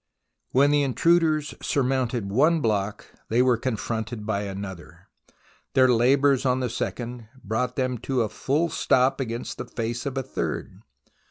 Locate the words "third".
10.23-10.79